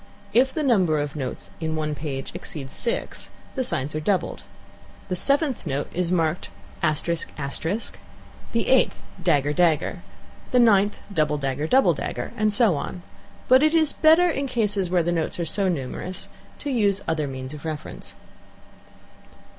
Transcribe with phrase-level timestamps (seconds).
[0.33, 4.41] If the number of notes in one page exceeds six, the signs are doubled.
[5.09, 6.49] The seventh note is marked
[6.81, 7.03] thus:;
[8.51, 10.01] the eighth, [dagger character][dagger character];
[10.49, 13.03] the ninth, [double dagger character][double dagger character]; and so on.
[13.47, 17.27] But it is better, in cases where the notes are so numerous, to use other
[17.27, 18.15] means of reference.